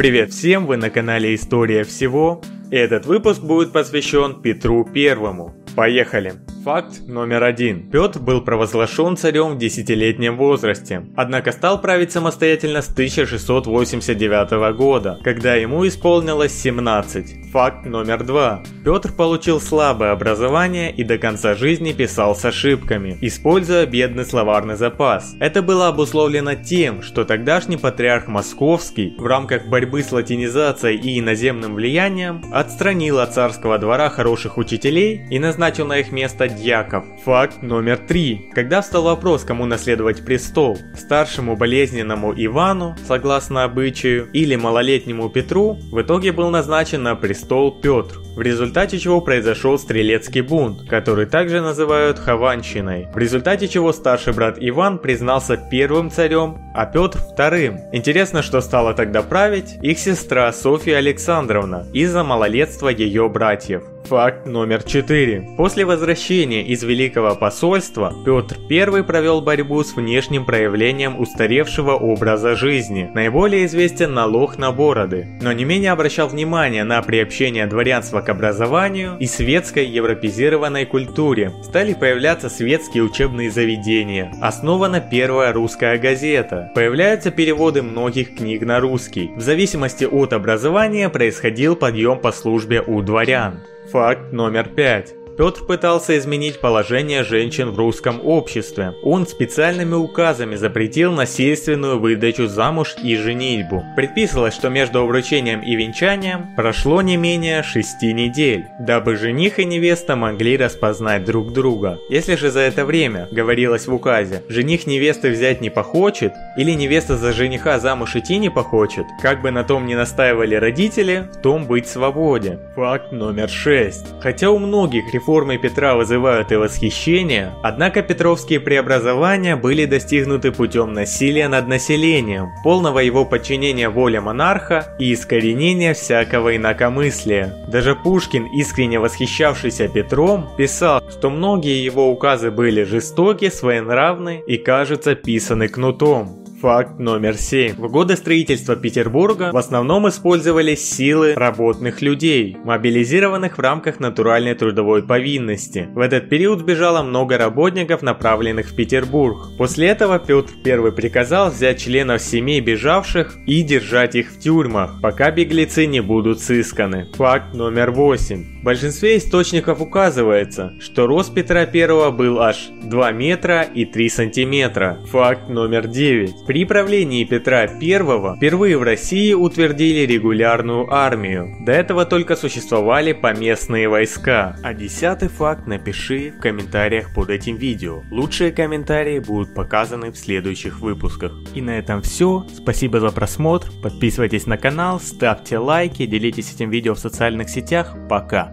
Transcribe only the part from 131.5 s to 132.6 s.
населением,